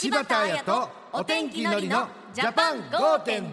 [0.00, 3.52] 柴田彩とお天気のりのジャパン5.0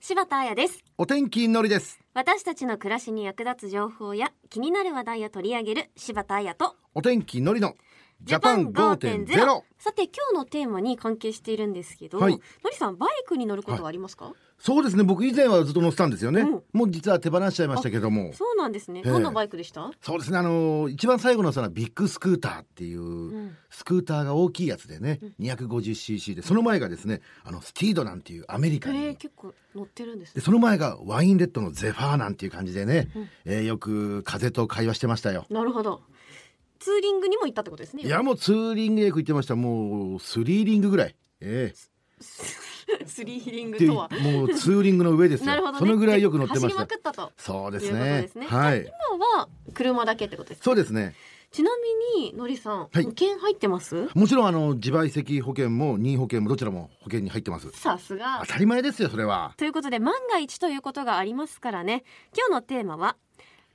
[0.00, 0.82] 柴田彩です。
[0.96, 2.00] お天気のりです。
[2.14, 6.74] 私たちの暮らしに役立つ情報や気になる話題を取り上げる柴田彩と。
[6.94, 7.74] お天気のりの
[8.22, 12.32] ジャパン5.0さて今日のテーマに関係しているんですけど、はい。
[12.32, 12.40] の
[12.70, 15.04] りさんバイクに乗ることはありますか、そうですね。
[15.04, 18.32] 僕以前はずっと乗ってたんですよね、うんもう実は手放しちゃいましたけども。
[18.32, 19.02] そうなんですね。
[19.04, 19.12] ええ。
[19.12, 20.38] どんなバイクでした、そうですね。
[20.38, 23.56] あのー一番最後のそのビッグスクーターっていう、ん。
[23.70, 30.34] スクーターが大きいやつでね、250cc でその前がですねあのスティードなんていうアメリカに、へえ結構乗ってるんですね。
[30.36, 33.08] でその前がワインレッドのゼファーなんていう感じでね、
[33.44, 35.46] えーよく風と会話してましたよ。
[35.50, 36.00] なるほど
[36.78, 38.02] ツーリングにも行ったってことですね。
[38.02, 39.56] いやもうツーリングへよく行ってました。
[39.56, 41.14] もうスリーリングぐらい。
[41.40, 41.76] ええ。
[43.06, 44.08] スリーリングでとは。
[44.08, 45.46] もうツーリングの上ですよ。
[45.46, 45.78] なるほどね。
[45.80, 48.22] そのぐらいよく乗ってま走りましたくったとそうですね。
[48.22, 48.46] ですね。
[48.46, 48.80] はい。
[48.80, 50.62] 今は車だけってことですね。
[50.64, 51.14] そうですね。
[51.52, 51.70] ちな
[52.16, 53.02] みにのりさん、はい。
[53.04, 54.08] 保険入ってます？
[54.14, 57.70] もちろんあの自賠責保険も任意保険もどちらも保険に入ってます。
[57.70, 58.42] さすが。
[58.46, 59.54] 当たり前ですよそれは。
[59.56, 62.04] ということで万が一ということがありますからね。
[62.36, 63.16] 今日のテーマは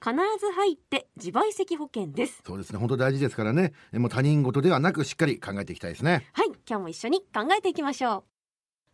[0.03, 2.41] 必ず入って自賠責保険です。
[2.43, 2.79] そうですね。
[2.79, 3.73] 本当大事ですからね。
[3.93, 6.27] えもう他人事ではなくしっかり考えていきたいですね。
[6.33, 6.47] はい。
[6.67, 8.23] 今日も一緒に考えていきましょう。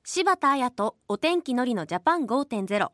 [0.03, 2.91] 柴田彩とお天気のりのジャパン5.0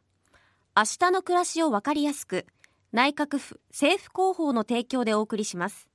[0.76, 2.46] 明日の暮らしをわかりやすく
[2.92, 5.90] 内閣府政府広報の提供でお送りします。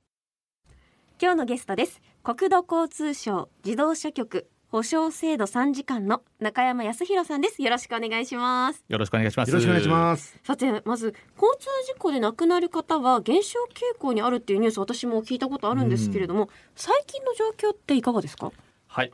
[1.21, 2.01] 今日のゲストです。
[2.23, 9.49] 国土交通省自動車局保証制度3時間の中山康弘さんですよろしくお願いしますよろしくお願いします。
[9.49, 18.51] よろしくお願いしますさてまず交通事故で亡くなる方は減少傾向にあるっていうニュース私も聞いたことあるんですけれども、最近の状況っていかがですか？
[18.87, 19.11] はい。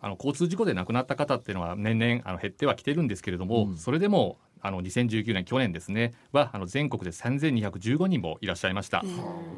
[0.00, 9.04] あの交通事故で亡くなった方っていうのは年々あの減ってはきてるんですけれども、うんそれでもあの2019年去年ですねはあの全国で3215人もいらっしゃいました。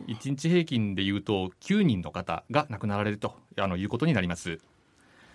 [0.06, 4.58] 一日平均でいうと9人の方が亡くなられるとあのいうことになります。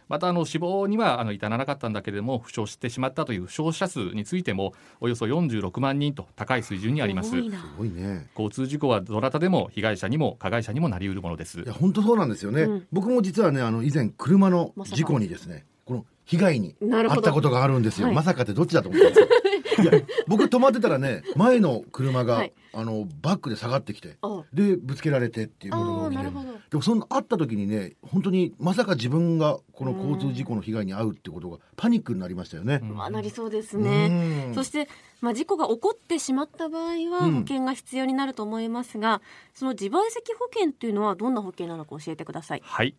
[0.09, 7.31] またあの死亡にはあの至らなかったんだけれども負傷してしまったという負傷者数についてもおよそ46万人と高い水準にあります。
[7.31, 7.37] 多。
[7.37, 7.59] いな。
[7.59, 8.27] すごいね。
[8.35, 11.59] 交通事故はどなたでも被害者にも加害者にもなりうるものです。
[11.61, 11.73] いや。
[11.73, 12.87] 本当そうなんですよね、うん。
[12.91, 17.21] 僕も実はねあの以前車の事故にですねこの被害になるほど。
[17.21, 18.15] 遭ったことがあるんですよ、はい。
[18.15, 19.35] まさかってどっちだと思ったんですか？
[19.81, 19.91] いや
[20.27, 22.53] 僕止まってたらね前の車が、はい。
[22.71, 26.29] あのバックで下がってきてあでぶつけられてっていうことあが起きて
[26.69, 32.77] でもその会った時にね本当にまさか自分がこの交通事故の被害に遭うってことがパニックになりましたよね。
[32.79, 34.53] まあなりそうですうねん。
[34.53, 34.87] そして、
[35.19, 37.33] まあ、事故が起こってしまった場合はうん。
[37.33, 39.21] 保険が必要になると思いますが、
[39.55, 42.61] その自賠責保険っていうのはどんな保険なのか教えてください。
[42.63, 42.93] はい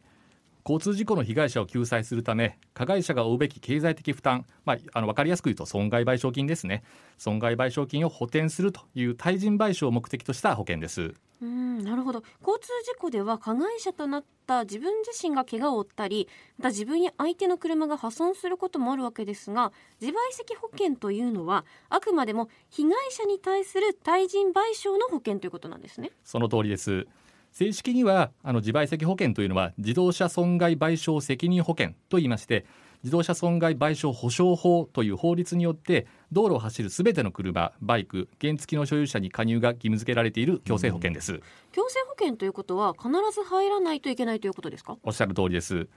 [0.65, 6.83] 交通事故の被害者を救済するため加害者が負うべき経済的負担、まあ、あの分かりやすく言うと損害賠償金ですね。
[7.19, 11.15] 損害賠償金を補填するという対人賠償を目的とした保険です。
[11.43, 12.23] うんなるほど。
[12.41, 16.29] 交通事故では加害者となった自分自身が怪我を負ったり
[16.59, 26.11] また自分や相手の車が破損することもあるわけですが自賠責保険というのはあくまでも被害者に対する対人賠償の保険ということなんですね。
[26.25, 27.07] その通りです
[27.53, 32.65] 正式にはあの自賠責保険というのは自動車損害賠償責任保険と言いまして
[33.03, 41.41] 自動車損害賠償保証法という法律によって道路を走るすべての車バイク原付の所有者に加入が義務付けられている強制保険です、
[41.73, 44.99] 強制保険ということは必ず入らないといけないということですか？
[45.03, 45.89] おっしゃる通りです。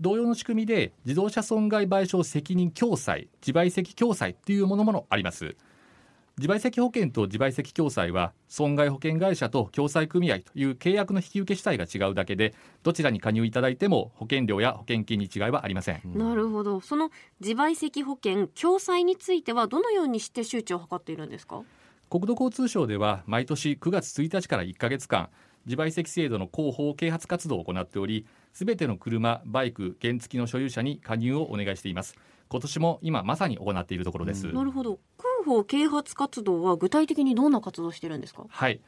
[0.00, 5.54] 同様の仕組みで自動車損害賠償責任共済自賠責共済というものもあります
[6.38, 16.80] 自賠責保険と自賠責共済は損害保険会社と共済組合という契約の引き受け主体が違うだけでどちらに加入いただいても保険料や保険金に違いはありません、うん、なるほど。
[16.80, 17.10] その
[17.40, 21.62] 自賠責保険共済についてはどのようにして周知を図っているんですか？
[22.08, 25.28] 国土交通省では毎年9月1日から1か月間
[25.66, 32.16] 自賠責制度の広報啓発活動を行っておりすべての車バイク原付の所有者に加入をお願いしています。
[32.48, 34.98] 今年も今まさに行っているところです、うん、なるほど。
[35.42, 38.44] 法啓発活動は具体的にどんな活動してるんですか？
[38.48, 38.80] はい。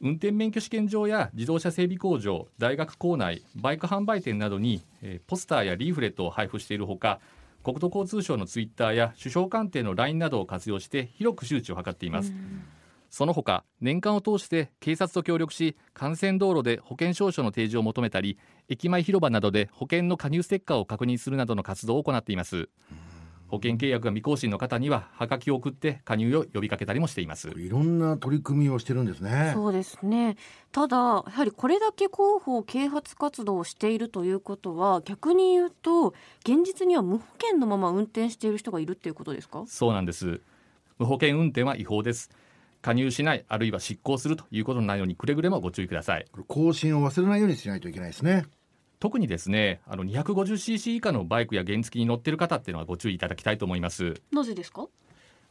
[0.00, 7.20] 運転免許試験場や自動車整備工場大学構内バイク販売店などに、え、ポスターやリーフレットを配布しているほか
[7.62, 12.34] 国土交通省のツイッターや首相官邸の LINE などを活用して広く周知を図っています。
[13.08, 18.36] その他年間を通して警察と協力し幹線道路で保険証書の提示を求めたり
[18.68, 22.68] 駅前広場などで保険の加入ステッカーを確認するなどの活動を行っています、うん
[23.48, 27.50] 保険契約が未更新の方にははがきを送って加入を呼びかけたりもしています。
[27.56, 29.52] いろんな取り組みをしてるんですね。
[29.54, 30.36] そうですね。
[30.72, 39.64] ただやはりこれだけ広報啓発活動をしているということは逆に言うと現実には無保険のまま運転している人がいるっていうことですか？
[39.66, 40.40] そうなんです。
[40.98, 42.30] 無保険運転は違法です。
[42.82, 46.26] 加入しないあるいは執行するということのないようにくれぐれもご注意ください。
[46.48, 48.44] 更新を忘れないようにしないといけないですね。
[49.00, 54.14] 特にですねあの 250cc 以下のバイクや原付に乗っている方っていうのはご注意いただきたいと思います。
[54.32, 54.86] なぜですか？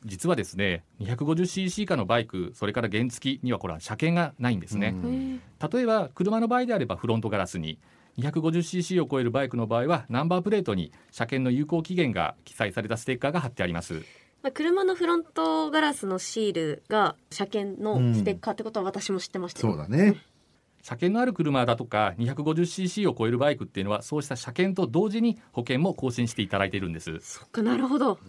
[0.06, 5.42] 実はですね 250cc 以下のバイクそれから原付にはこれは車検がないんですね、うん。
[5.72, 7.80] 例えば車の場合であればフロントガラスに
[8.18, 14.04] 250cc を超えるバイクの場合はナンバープレートに車検の有効期限が記載されたステッカーが貼ってあります。
[14.42, 20.18] まあ車のフロントガラスのシールが車検のステッカーってことは私も知ってましたよそうだね
[20.84, 27.20] 車検のある車だとか 250cc を超えるバイクっていうのはそうした車検と同時に保険も更新していただいているんです。
[27.22, 28.20] そっかなるほど。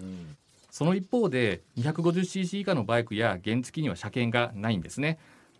[0.70, 5.18] その一方で 250cc 以下のバイクや原付には車検がないんですね。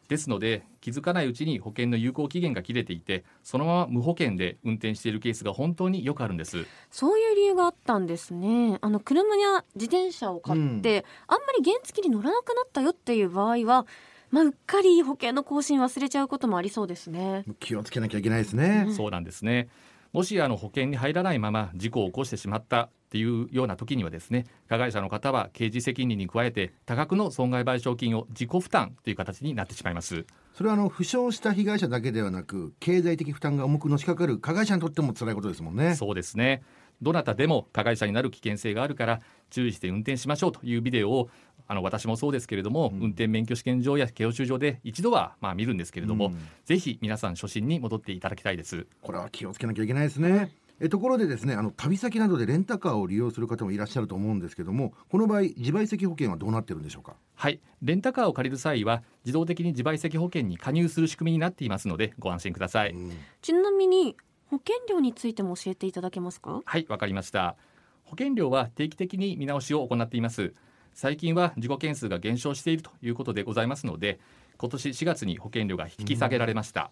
[0.09, 6.65] ですので気づかないうちに保険の有効期限が切れていてそのまま無保険で運転しているケースが本当によくあるんです。
[6.91, 8.79] そういう理由があったんですね。
[8.83, 13.87] あの車や自転車を買って、あんまり原付に乗らなくなったよっていう場合は
[14.35, 17.45] まあ、うっかり保険の更新忘れちゃうこともありそうですね。
[17.61, 19.69] 気をつけなきゃいけないですね、そうなんですね。
[20.13, 30.27] もしあの保険に入らないまま事故を起こしてしまったっていうような時にはですね加害者の方は刑事責任に加えて多額の損害賠償金を自己負担という形になってしまいます。
[30.53, 35.95] それはあの負傷した被害者だけではなく経済的負担が重くのしかかる加害者にとっても辛いことですもんね。
[35.95, 36.63] そうですね
[37.03, 39.21] どなたでも加害者になる危険性があるから
[39.51, 41.31] 注意して運転しましょうというビデオを
[41.67, 46.39] あの私もそうですけれども、運転免許試験場や教習所で一度はまあ見るんですけれども、うん。
[46.65, 48.87] ぜひ皆さん初心に戻っていただきたいです。
[49.01, 50.51] これは気をつけなきゃいけないですね。
[50.81, 57.15] えところでですねあの旅先などでレンタカーを利用する方もいらっしゃると思うんですけどもこの場合自賠責保険はどうなってるんでしょうか？
[57.35, 57.61] はい。
[57.81, 63.13] レンタカーを借りる際は自動的に自賠責保険に加入する仕組みになっていますのでご安心ください、うん。
[63.41, 64.17] ちなみに
[64.51, 66.63] 保険料についても教えていただけますか？
[66.65, 67.57] はい、わかりました。
[68.05, 70.55] 保険料は定期的に見直しを行っています。
[70.93, 74.21] 最近は事故件数が減少しているということでございますので、
[74.59, 76.91] 今年4月に保険料が引き下げられました。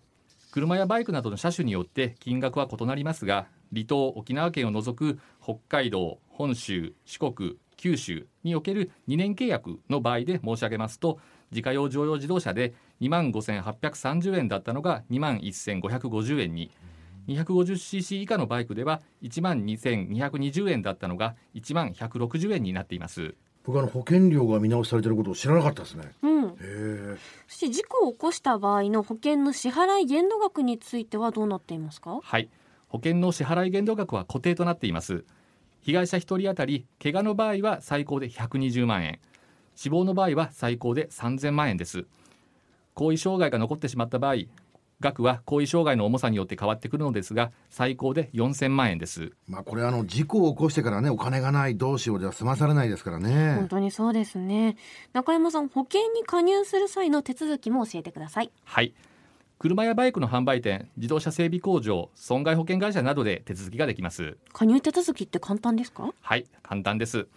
[0.50, 11.20] 車やバイクなどの車種によって金額は異なりますが、離島沖縄県を除く北海道、本州、四国、九州における2年契約の場合で申し上げますと、
[11.50, 16.70] 自家用乗用自動車で2万5830円だったのが2万1550円に、
[17.28, 23.34] 250cc 以下のバイクでは1万2220円だったのが1万160円になっています。
[23.64, 26.12] 僕あの保険料が見直しされてることを知らなかったですね。
[26.22, 27.18] うん。
[27.46, 32.18] そして事故を起こした場合の保険の支払い限度額についてはどうなっていますか？
[32.20, 32.48] はい。
[32.88, 35.24] 保険の支払い限度額は固定となっています。
[35.82, 39.20] 被害者1人当たり怪我の場合は最高で120万円。
[39.76, 42.04] 死亡の場合は最高で3000万円です。
[42.94, 44.34] 後遺障害が残ってしまった場合
[45.02, 49.32] 額は後遺障害の重さによって変わってくるのですが最高で4000万円です。
[49.46, 54.76] まあこれあの事故を起こしてからねお金がないどうしようでは済まされないですから本ね当にそうですね。
[55.12, 58.50] 中山さん保険に加入する際の手続きも教えてください。
[58.64, 58.94] はい。
[59.58, 64.36] 車やバイクの販売店自動車整備工場損害保険会社などで手続きができます。
[64.52, 66.12] 加入手続きって簡単ですか？
[66.20, 67.28] はい簡単です。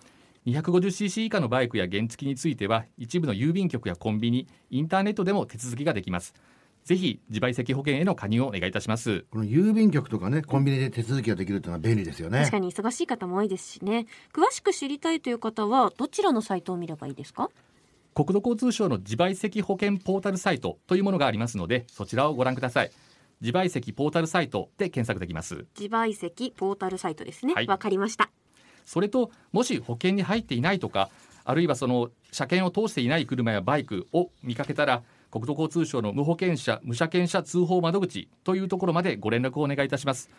[0.48, 6.36] 250cc 以下のバイクや原付については一部の郵便局やコンビニインターネットでも手続きができます
[6.86, 9.26] ぜひ自賠責保険への加入をお願いいたします。
[9.32, 12.40] この郵便局とかねコンビニで手続きができるっていうのは便利ですよね。
[12.40, 14.06] 確かに忙しい方も多いですしね。
[14.32, 17.50] 詳しく知りたいという方はどちらのサイトを見ればいいですか？
[18.14, 22.92] 国土交通省の自賠責保険ポータルサイトというものがありますのでそちらをご覧ください。
[23.42, 25.66] 自賠責ポータルサイトで検索できます。
[25.78, 27.54] 自賠責ポータルサイトですね。
[27.54, 27.80] わ、はい。
[27.80, 28.30] かりました。
[28.86, 31.10] それともし保険に入っていないとか
[31.44, 35.02] あるいはその車検を通していない車やバイクを見かけたら
[35.36, 40.30] 国土交通省の無保険者無車検者通報窓口というところまでご連絡をお願いいたします。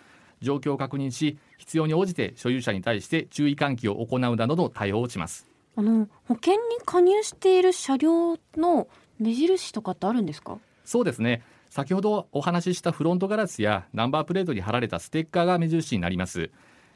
[0.40, 5.46] 状況を確認し必要に応じて所有者に対して注意喚起を行うなどの対応をします。
[5.76, 8.88] あの保険に加入している車両の
[9.18, 10.56] 目印とかってあるんですか？
[10.86, 11.42] そうですね。
[11.68, 16.50] 先ほどお話ししたフロントガラスやナンバープレートに貼られたステッカーが目印になります。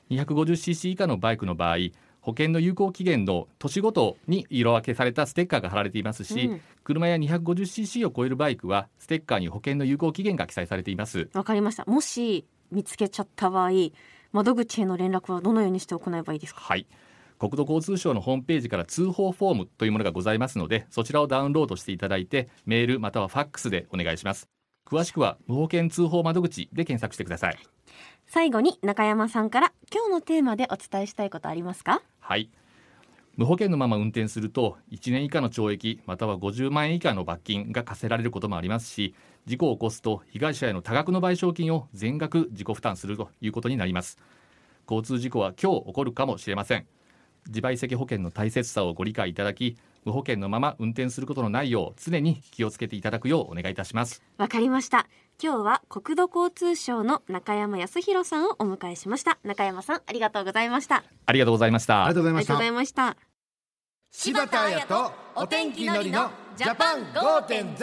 [0.09, 1.77] 250cc 以下のバイクの場合
[2.21, 6.61] 保険の有効期限の年ごとに色分けされたステッカーが貼られていますし、うん。
[6.85, 11.29] 車や 250cc を超えるバイクはステッカーに保険の有効期限が記載されています。
[11.33, 11.85] わかりました。
[11.87, 13.71] もし見つけちゃった場合
[14.33, 16.61] 窓口への連絡はどのようにして行えばいいですか？
[16.61, 16.87] はい。
[17.39, 24.47] 国土交通省のホームページから通報フォームというものがございますのでそちらをダウンロードしていただいてメールまたはファックスでお願いします。
[24.87, 27.59] 詳しくは無保険通報窓口で検索してください
[28.33, 32.01] 最後に中山さんから今日のテーマでお伝えしたいことありますか？
[32.21, 32.49] はい。
[33.37, 44.17] 無保険のまま運転すると1年以下の懲役または50万円以下の罰金が課せられることもありますし事故を起こすと被害者への多額の賠償金を全額自己負担するということになります。
[44.89, 46.87] 交通事故は今日起こるかもしれません。
[47.49, 54.23] 自賠責保険の大切さをご理解いただき無保険のまま運転することのないよう常に気をつけていただくようお願いいたします。
[54.37, 55.09] わかりました
[55.43, 59.39] 今日は国土交通省の中山康弘さんをお迎えしました。
[59.43, 61.03] 中山さんありがとうございました。
[61.25, 62.05] ありがとうございました。
[62.05, 62.27] ありがとうご
[62.59, 63.17] ざいました。
[64.11, 67.79] 柴田彩とお天気のりのジャパン5.0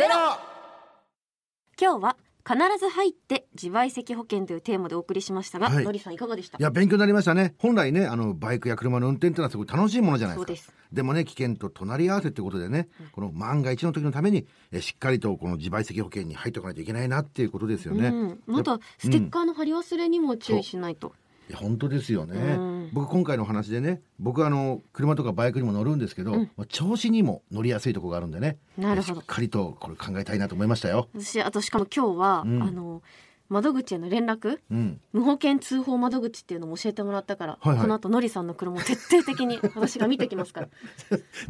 [1.79, 2.15] 今日は
[2.48, 5.84] 必ず入って自賠責保険というテーマでお送りしましたが、はい。
[5.84, 6.58] のりさんいかがでした？
[6.58, 7.56] いや勉強になりましたね。
[7.58, 10.74] 本来ねあのバイクや車の運転ってのはすごい楽しいものじゃないですか。
[10.94, 21.13] でもね危険と隣り合わせってことでね、この万が一の時のためにえしっかりとこの自賠責保険に入っておかないといけないなっていうことですよね、うん、またステッカーの貼り忘れにも注意しないと、
[21.50, 22.89] いや本当ですよね、うん。
[22.94, 26.51] 僕今回のお話でね僕あの車とかバイクにも乗るんですけど、うん。
[26.58, 29.22] まあ調子にも乗りやすいところがあるんでねなるほど。
[29.22, 32.63] しっかりとこれ考えたいなと思いましたよ、私あとしかも今日は、うん。
[32.63, 33.01] あの
[33.50, 34.60] 窓口への連絡？
[34.70, 37.82] うん、無保険通報窓口っていうのも教えてもらったから、はいはい。
[37.82, 40.70] この後のりさんの車を徹底的に 私が見てきますから。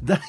[0.04, 0.20] 大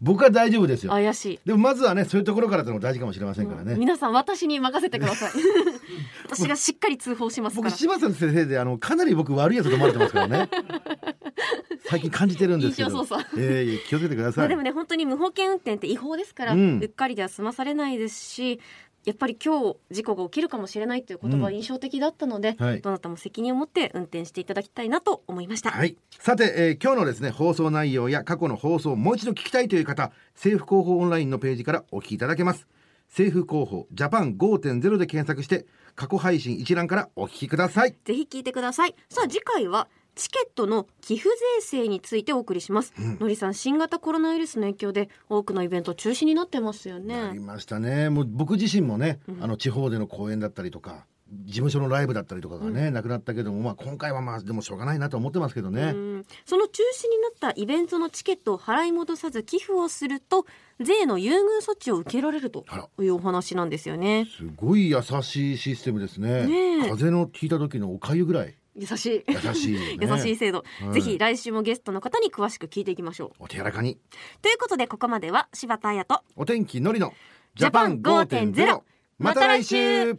[0.00, 0.92] 僕は大丈夫ですよ。
[0.92, 1.40] 怪しい。
[1.44, 3.80] でもまずはねそういうところからってのも大事かもしれませんからね、うん。
[3.80, 5.32] 皆さん私に任せてください。
[6.24, 7.70] 私がしっかり通報しますから。
[7.70, 10.48] 僕柴田先生であのかなり僕悪いやつと思われてますからね。
[11.88, 13.06] 最近感じてるんですけど。
[13.36, 14.42] えー気をつけてください。
[14.42, 18.60] まあでもね本当に無保険運転って違法ですから、ううんっかりでは済まされないですし
[19.06, 22.80] やっぱり今日事故が起きるかもしれないという言葉が印象的だったので、はい。
[22.80, 32.66] どなたも責任を持って運転していただきたいなと思いました、はい、さて、えー今日のですね放送内容や過去の放送をもう一度聞きたいという方政府広報オンラインのページからお聞きいただけます。
[33.08, 37.94] 政府広報ジャパン5.0で検索して過去配信一覧からお聞きください。
[38.04, 38.94] ぜひ聞いてください。
[39.08, 41.28] さあ次回はチケットの寄付
[41.60, 47.22] 税制についてお送りします、のりさん新型コロナウイルスの影響で多くのイベント中止になってますよね。
[47.22, 48.08] なりましたね。
[48.08, 51.06] もう僕自身もね、あの地方での公演だったりとか
[51.44, 56.26] 事務所のライブだったりとかがね、なくなったけども、まあ、今回はまあでもしょうがないなと思ってますけどね、うん。
[56.44, 60.46] その中止になったイベントのチケットを払い戻さず寄付をすると
[60.80, 62.64] 税の優遇措置を受けられると
[63.00, 64.28] いうお話なんですよね。
[64.38, 66.46] すごい優しいシステムですね。
[66.46, 66.90] ねえ。
[66.90, 69.24] 風の引いた時のおかゆぐらい優しい。
[69.28, 73.44] 優しい、ね、 優しい制度、はいぜひ来週もゲストの方に詳しく聞いていきましょう。
[73.44, 73.98] お手柔らかに。
[74.42, 77.14] ということでここまでは柴田彩とお天気のりの
[77.54, 78.82] ジャパン5.0
[79.18, 80.18] また来週。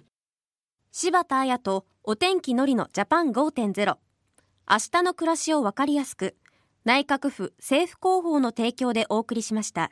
[0.92, 3.98] 柴田彩とお天気のりのジャパン5.0
[4.70, 6.36] 明日の暮らしをわかりやすく
[6.84, 9.92] 内閣府政府広報の提供でお送りしました